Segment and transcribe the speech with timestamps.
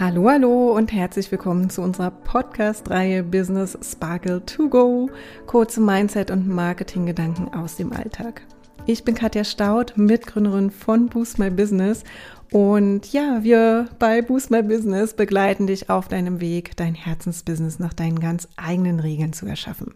[0.00, 5.10] Hallo, hallo und herzlich willkommen zu unserer Podcast-Reihe Business Sparkle to Go.
[5.44, 8.40] Kurze Mindset- und Marketing-Gedanken aus dem Alltag.
[8.86, 12.02] Ich bin Katja Staud, Mitgründerin von Boost My Business.
[12.50, 17.92] Und ja, wir bei Boost My Business begleiten dich auf deinem Weg, dein Herzensbusiness nach
[17.92, 19.92] deinen ganz eigenen Regeln zu erschaffen.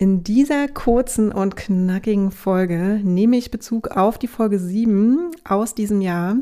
[0.00, 6.00] In dieser kurzen und knackigen Folge nehme ich Bezug auf die Folge 7 aus diesem
[6.00, 6.36] Jahr,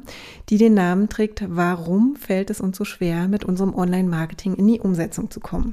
[0.51, 4.81] die den Namen trägt, warum fällt es uns so schwer, mit unserem Online-Marketing in die
[4.81, 5.73] Umsetzung zu kommen.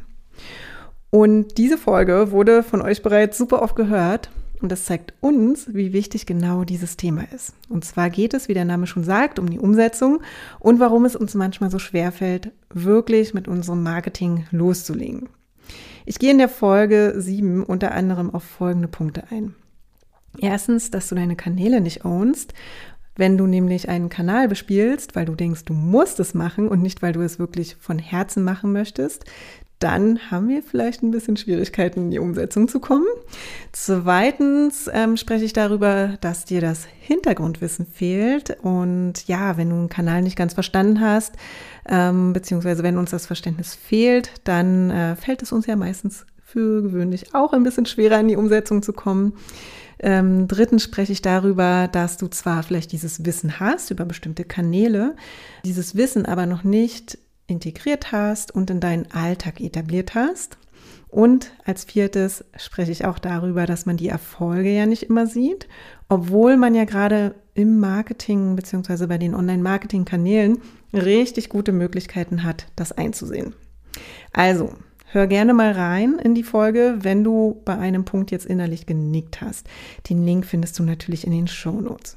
[1.09, 5.91] Und diese Folge wurde von euch bereits super oft gehört und das zeigt uns, wie
[5.91, 7.53] wichtig genau dieses Thema ist.
[7.67, 10.21] Und zwar geht es, wie der Name schon sagt, um die Umsetzung
[10.57, 15.27] und warum es uns manchmal so schwer fällt, wirklich mit unserem Marketing loszulegen.
[16.05, 19.55] Ich gehe in der Folge 7 unter anderem auf folgende Punkte ein.
[20.37, 22.53] Erstens, dass du deine Kanäle nicht ownst.
[23.15, 27.03] Wenn du nämlich einen Kanal bespielst, weil du denkst, du musst es machen und nicht,
[27.03, 29.25] weil du es wirklich von Herzen machen möchtest,
[29.83, 33.05] dann haben wir vielleicht ein bisschen Schwierigkeiten, in die Umsetzung zu kommen.
[33.73, 38.57] Zweitens ähm, spreche ich darüber, dass dir das Hintergrundwissen fehlt.
[38.61, 41.33] Und ja, wenn du einen Kanal nicht ganz verstanden hast,
[41.87, 46.81] ähm, beziehungsweise wenn uns das Verständnis fehlt, dann äh, fällt es uns ja meistens für
[46.81, 49.33] gewöhnlich auch ein bisschen schwerer, in die Umsetzung zu kommen.
[49.99, 55.15] Ähm, drittens spreche ich darüber, dass du zwar vielleicht dieses Wissen hast über bestimmte Kanäle,
[55.65, 57.17] dieses Wissen aber noch nicht
[57.53, 60.57] integriert hast und in deinen Alltag etabliert hast.
[61.07, 65.67] Und als viertes spreche ich auch darüber, dass man die Erfolge ja nicht immer sieht,
[66.09, 69.05] obwohl man ja gerade im Marketing bzw.
[69.05, 70.57] bei den Online-Marketing-Kanälen
[70.91, 73.53] richtig gute Möglichkeiten hat, das einzusehen.
[74.31, 74.73] Also,
[75.11, 79.39] hör gerne mal rein in die Folge, wenn du bei einem Punkt jetzt innerlich genickt
[79.39, 79.67] hast.
[80.09, 82.15] Den Link findest du natürlich in den Show Notes.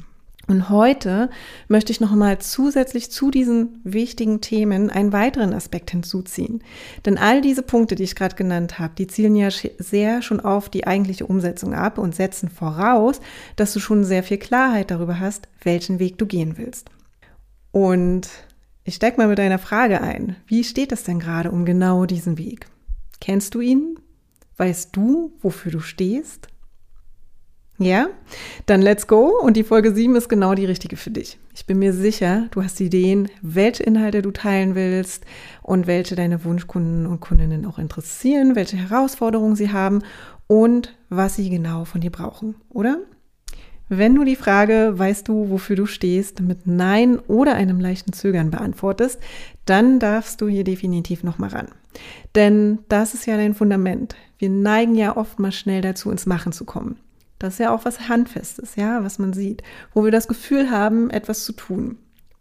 [0.48, 1.28] Und heute
[1.66, 6.62] möchte ich noch einmal zusätzlich zu diesen wichtigen Themen einen weiteren Aspekt hinzuziehen.
[7.04, 10.68] Denn all diese Punkte, die ich gerade genannt habe, die zielen ja sehr schon auf
[10.68, 13.20] die eigentliche Umsetzung ab und setzen voraus,
[13.56, 16.90] dass du schon sehr viel Klarheit darüber hast, welchen Weg du gehen willst.
[17.72, 18.28] Und
[18.84, 20.36] ich steig mal mit einer Frage ein.
[20.46, 22.68] Wie steht es denn gerade um genau diesen Weg?
[23.20, 23.98] Kennst du ihn?
[24.58, 26.48] Weißt du, wofür du stehst?
[27.78, 28.08] Ja?
[28.66, 31.38] Dann let's go und die Folge 7 ist genau die richtige für dich.
[31.54, 35.24] Ich bin mir sicher, du hast Ideen, welche Inhalte du teilen willst
[35.62, 40.02] und welche deine Wunschkunden und Kundinnen auch interessieren, welche Herausforderungen sie haben
[40.46, 42.98] und was sie genau von dir brauchen, oder?
[43.88, 48.50] Wenn du die Frage, weißt du, wofür du stehst, mit Nein oder einem leichten Zögern
[48.50, 49.20] beantwortest,
[49.64, 51.68] dann darfst du hier definitiv nochmal ran.
[52.34, 54.16] Denn das ist ja dein Fundament.
[54.38, 56.98] Wir neigen ja oft mal schnell dazu, ins Machen zu kommen.
[57.38, 61.10] Das ist ja auch was Handfestes, ja, was man sieht, wo wir das Gefühl haben,
[61.10, 61.98] etwas zu tun.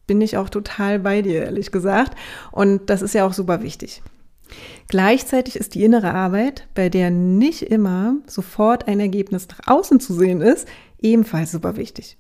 [0.08, 2.18] Bin ich auch total bei dir, ehrlich gesagt.
[2.52, 4.02] Und das ist ja auch super wichtig.
[4.88, 10.14] Gleichzeitig ist die innere Arbeit, bei der nicht immer sofort ein Ergebnis nach außen zu
[10.14, 10.68] sehen ist,
[11.02, 12.18] ebenfalls super wichtig.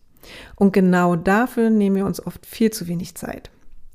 [0.55, 3.51] Und genau dafür nehmen wir uns oft viel zu wenig Zeit.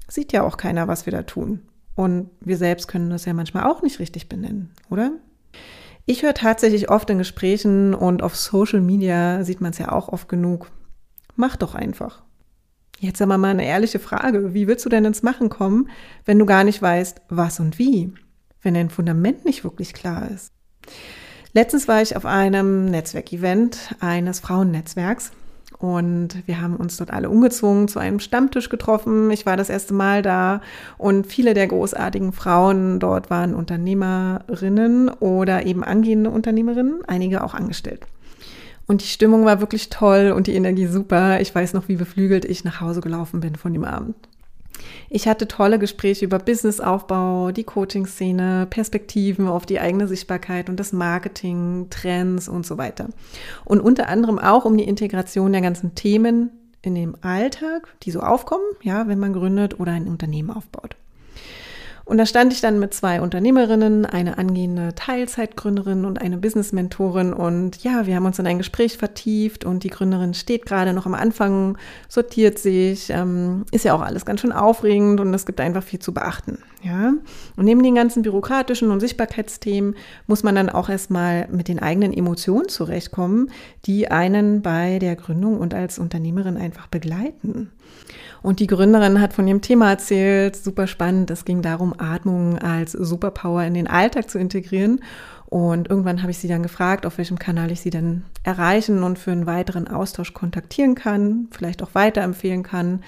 [0.07, 1.63] Sieht ja auch keiner, was wir da tun.
[1.97, 5.13] Und wir selbst können das ja manchmal auch nicht richtig benennen, oder?
[6.10, 10.09] Ich höre tatsächlich oft in Gesprächen und auf Social Media sieht man es ja auch
[10.09, 10.72] oft genug.
[11.37, 12.25] Mach doch einfach.
[12.98, 14.53] Jetzt aber mal eine ehrliche Frage.
[14.53, 15.88] Wie willst du denn ins Machen kommen,
[16.25, 18.12] wenn du gar nicht weißt, was und wie?
[18.60, 20.50] Wenn dein Fundament nicht wirklich klar ist.
[21.53, 25.31] Letztens war ich auf einem Netzwerkevent eines Frauennetzwerks
[25.81, 29.31] und wir haben uns dort alle umgezogen, zu einem Stammtisch getroffen.
[29.31, 30.61] Ich war das erste Mal da
[30.99, 38.07] und viele der großartigen Frauen dort waren Unternehmerinnen oder eben angehende Unternehmerinnen, einige auch angestellt.
[38.87, 41.41] Und die Stimmung war wirklich toll und die Energie super.
[41.41, 44.17] Ich weiß noch, wie beflügelt ich nach Hause gelaufen bin von dem Abend.
[45.09, 50.93] Ich hatte tolle Gespräche über Businessaufbau, die Coaching-Szene, Perspektiven auf die eigene Sichtbarkeit und das
[50.93, 53.09] Marketing, Trends und so weiter.
[53.65, 56.51] Und unter anderem auch um die Integration der ganzen Themen
[56.83, 60.97] in dem Alltag, die so aufkommen, ja, wenn man gründet oder ein Unternehmen aufbaut.
[62.10, 67.33] Und da stand ich dann mit zwei Unternehmerinnen, eine angehende Teilzeitgründerin und eine Business-Mentorin.
[67.33, 71.07] Und ja, wir haben uns in ein Gespräch vertieft und die Gründerin steht gerade noch
[71.07, 71.78] am Anfang,
[72.09, 76.01] sortiert sich, ähm, ist ja auch alles ganz schön aufregend und es gibt einfach viel
[76.01, 76.59] zu beachten.
[76.83, 77.12] Ja,
[77.57, 79.95] und neben den ganzen bürokratischen und Sichtbarkeitsthemen
[80.27, 83.53] muss man dann auch erstmal mit den eigenen Emotionen zurechtkommen,
[83.84, 87.71] die einen bei der Gründung und als Unternehmerin einfach begleiten.
[88.42, 91.31] Und die Gründerin hat von ihrem Thema erzählt, super spannend.
[91.31, 95.01] Es ging darum, Atmung als Superpower in den Alltag zu integrieren.
[95.51, 99.19] Und irgendwann habe ich sie dann gefragt, auf welchem Kanal ich sie denn erreichen und
[99.19, 103.03] für einen weiteren Austausch kontaktieren kann, vielleicht auch weiterempfehlen kann.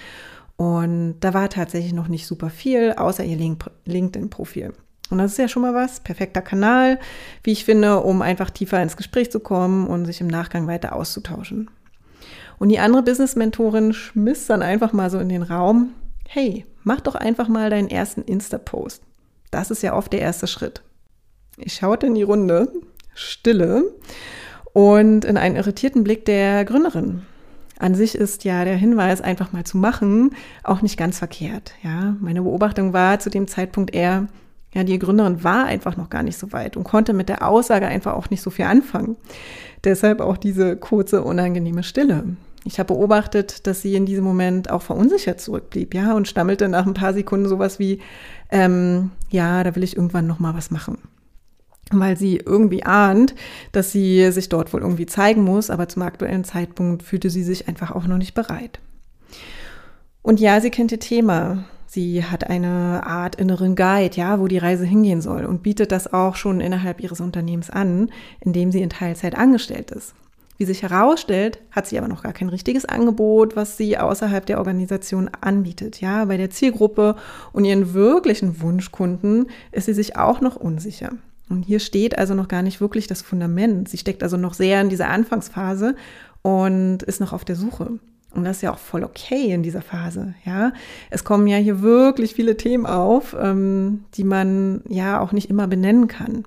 [0.57, 4.73] Und da war tatsächlich noch nicht super viel, außer ihr LinkedIn-Profil.
[5.09, 6.99] Und das ist ja schon mal was, perfekter Kanal,
[7.43, 10.95] wie ich finde, um einfach tiefer ins Gespräch zu kommen und sich im Nachgang weiter
[10.95, 11.69] auszutauschen.
[12.59, 15.93] Und die andere Business-Mentorin schmiss dann einfach mal so in den Raum,
[16.27, 19.03] hey, mach doch einfach mal deinen ersten Insta-Post.
[19.51, 20.81] Das ist ja oft der erste Schritt.
[21.57, 22.71] Ich schaute in die Runde,
[23.13, 23.83] Stille
[24.73, 27.21] und in einen irritierten Blick der Gründerin.
[27.79, 31.73] An sich ist ja der Hinweis, einfach mal zu machen, auch nicht ganz verkehrt.
[31.83, 34.27] Ja, meine Beobachtung war zu dem Zeitpunkt eher,
[34.73, 37.87] ja, die Gründerin war einfach noch gar nicht so weit und konnte mit der Aussage
[37.87, 39.15] einfach auch nicht so viel anfangen.
[39.83, 42.23] Deshalb auch diese kurze, unangenehme Stille.
[42.65, 46.87] Ich habe beobachtet, dass sie in diesem Moment auch verunsichert zurückblieb, ja, und stammelte nach
[46.87, 47.99] ein paar Sekunden sowas wie,
[48.49, 50.97] ähm, ja, da will ich irgendwann noch mal was machen
[51.91, 53.35] weil sie irgendwie ahnt,
[53.71, 57.67] dass sie sich dort wohl irgendwie zeigen muss, aber zum aktuellen Zeitpunkt fühlte sie sich
[57.67, 58.79] einfach auch noch nicht bereit.
[60.21, 61.65] Und ja, sie kennt ihr Thema.
[61.93, 66.11] Sie hat eine Art inneren Guide, ja, wo die Reise hingehen soll und bietet das
[66.11, 68.09] auch schon innerhalb ihres Unternehmens an,
[68.39, 70.15] indem sie in Teilzeit angestellt ist.
[70.57, 74.57] Wie sich herausstellt, hat sie aber noch gar kein richtiges Angebot, was sie außerhalb der
[74.57, 76.01] Organisation anbietet.
[76.01, 77.15] Ja, bei der Zielgruppe
[77.51, 81.11] und ihren wirklichen Wunschkunden ist sie sich auch noch unsicher.
[81.47, 83.87] Und hier steht also noch gar nicht wirklich das Fundament.
[83.87, 85.95] Sie steckt also noch sehr in dieser Anfangsphase
[86.41, 87.99] und ist noch auf der Suche.
[88.33, 90.73] Und das ist ja auch voll okay in dieser Phase, ja.
[91.09, 95.67] Es kommen ja hier wirklich viele Themen auf, ähm, die man ja auch nicht immer
[95.67, 96.43] benennen kann.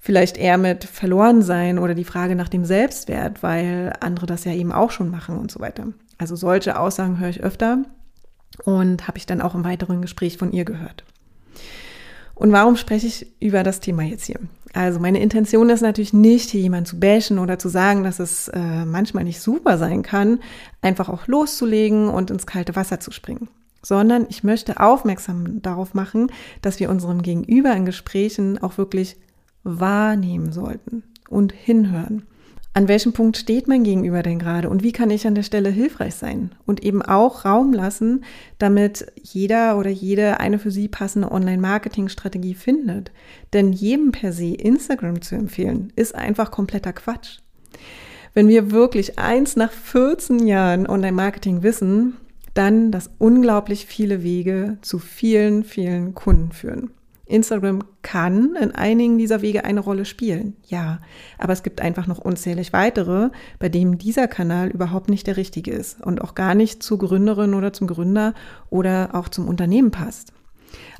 [0.00, 4.72] Vielleicht eher mit Verlorensein oder die Frage nach dem Selbstwert, weil andere das ja eben
[4.72, 5.88] auch schon machen und so weiter.
[6.18, 7.84] Also solche Aussagen höre ich öfter
[8.64, 11.04] und habe ich dann auch im weiteren Gespräch von ihr gehört.
[12.34, 14.38] Und warum spreche ich über das Thema jetzt hier?
[14.76, 18.48] Also meine Intention ist natürlich nicht, hier jemanden zu bashen oder zu sagen, dass es
[18.48, 20.40] äh, manchmal nicht super sein kann,
[20.82, 23.48] einfach auch loszulegen und ins kalte Wasser zu springen.
[23.82, 26.30] Sondern ich möchte aufmerksam darauf machen,
[26.60, 29.16] dass wir unserem Gegenüber in Gesprächen auch wirklich
[29.64, 32.26] wahrnehmen sollten und hinhören
[32.76, 35.70] an welchem Punkt steht mein Gegenüber denn gerade und wie kann ich an der Stelle
[35.70, 38.22] hilfreich sein und eben auch Raum lassen,
[38.58, 43.12] damit jeder oder jede eine für sie passende Online-Marketing-Strategie findet.
[43.54, 47.38] Denn jedem per se Instagram zu empfehlen, ist einfach kompletter Quatsch.
[48.34, 52.18] Wenn wir wirklich eins nach 14 Jahren Online-Marketing wissen,
[52.52, 56.90] dann, dass unglaublich viele Wege zu vielen, vielen Kunden führen.
[57.26, 61.00] Instagram kann in einigen dieser Wege eine Rolle spielen, ja,
[61.38, 65.72] aber es gibt einfach noch unzählig weitere, bei denen dieser Kanal überhaupt nicht der richtige
[65.72, 68.34] ist und auch gar nicht zur Gründerin oder zum Gründer
[68.70, 70.32] oder auch zum Unternehmen passt.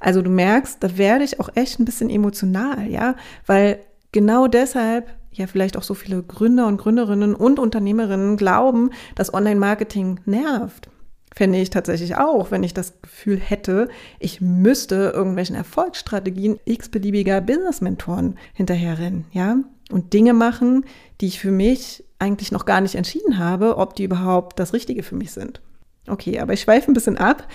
[0.00, 3.14] Also du merkst, da werde ich auch echt ein bisschen emotional, ja,
[3.46, 3.78] weil
[4.10, 10.20] genau deshalb ja vielleicht auch so viele Gründer und Gründerinnen und Unternehmerinnen glauben, dass Online-Marketing
[10.24, 10.88] nervt
[11.36, 13.88] fände ich tatsächlich auch, wenn ich das Gefühl hätte,
[14.18, 19.58] ich müsste irgendwelchen Erfolgsstrategien x-beliebiger Business-Mentoren hinterherrennen, ja,
[19.92, 20.84] und Dinge machen,
[21.20, 25.02] die ich für mich eigentlich noch gar nicht entschieden habe, ob die überhaupt das Richtige
[25.02, 25.60] für mich sind.
[26.08, 27.46] Okay, aber ich schweife ein bisschen ab.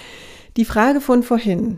[0.56, 1.78] Die Frage von vorhin,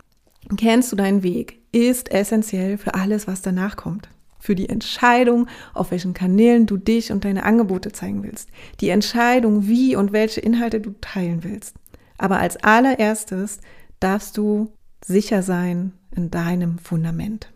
[0.56, 4.08] kennst du deinen Weg, ist essentiell für alles, was danach kommt
[4.44, 8.50] für die Entscheidung, auf welchen Kanälen du dich und deine Angebote zeigen willst,
[8.82, 11.74] die Entscheidung, wie und welche Inhalte du teilen willst.
[12.18, 13.60] Aber als allererstes
[14.00, 14.72] darfst du
[15.04, 17.50] sicher sein in deinem Fundament.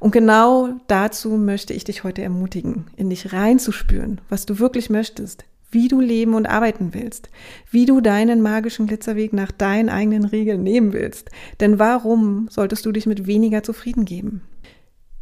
[0.00, 5.44] Und genau dazu möchte ich dich heute ermutigen, in dich reinzuspüren, was du wirklich möchtest,
[5.70, 7.28] wie du leben und arbeiten willst,
[7.70, 11.30] wie du deinen magischen Glitzerweg nach deinen eigenen Regeln nehmen willst.
[11.60, 14.42] Denn warum solltest du dich mit weniger zufrieden geben?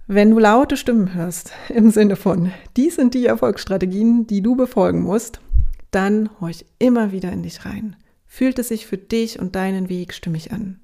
[0.07, 5.03] Wenn du laute Stimmen hörst, im Sinne von, dies sind die Erfolgsstrategien, die du befolgen
[5.03, 5.41] musst,
[5.97, 7.97] dann horch immer wieder in dich rein.
[8.27, 10.79] Fühlt es sich für dich und deinen Weg stimmig an?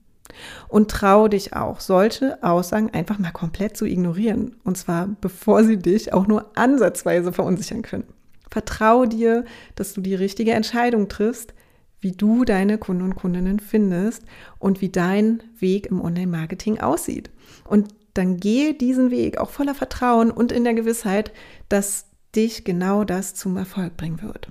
[0.69, 4.57] Und trau dich auch, solche Aussagen einfach mal komplett zu ignorieren.
[4.65, 8.05] Und zwar bevor sie dich auch nur ansatzweise verunsichern können.
[8.51, 11.53] Vertrau dir, dass du die richtige Entscheidung triffst,
[12.01, 14.23] wie du deine Kunden und Kundinnen findest
[14.59, 17.31] und wie dein Weg im Online-Marketing aussieht.
[17.65, 21.33] Und dann gehe diesen Weg auch voller Vertrauen und in der Gewissheit,
[21.69, 24.49] dass dich genau das zum Erfolg bringen wird.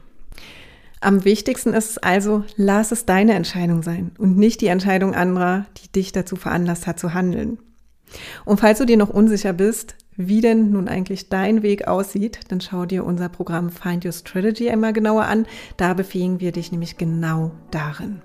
[1.03, 5.65] Am wichtigsten ist es also, lass es deine Entscheidung sein und nicht die Entscheidung anderer,
[5.77, 7.57] die dich dazu veranlasst hat zu handeln.
[8.45, 12.61] Und falls du dir noch unsicher bist, wie denn nun eigentlich dein Weg aussieht, dann
[12.61, 15.47] schau dir unser Programm Find Your Strategy einmal genauer an.
[15.75, 18.21] Da befähigen wir dich nämlich genau darin.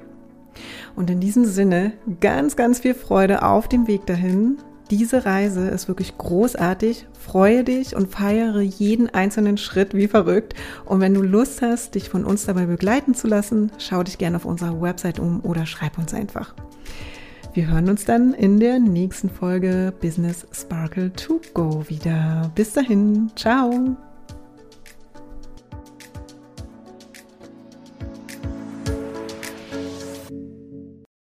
[0.96, 4.58] Und in diesem Sinne ganz, ganz viel Freude auf dem Weg dahin
[4.90, 7.06] Diese Reise ist wirklich großartig.
[7.18, 10.54] Freue dich und feiere jeden einzelnen Schritt wie verrückt.
[10.84, 14.36] Und wenn du Lust hast, dich von uns dabei begleiten zu lassen, schau dich gerne
[14.36, 16.54] auf unserer Website um oder schreib uns einfach.
[17.52, 22.52] Wir hören uns dann in der nächsten Folge Business Sparkle to Go wieder.
[22.54, 23.96] Bis dahin, ciao!